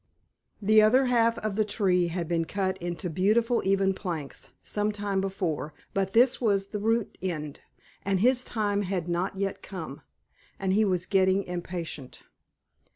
[0.59, 5.21] The other half of the Tree had been cut into beautiful even planks, some time
[5.21, 7.59] before, but this was the root end,
[8.03, 10.01] and his time had not yet come,
[10.57, 12.23] and he was getting impatient.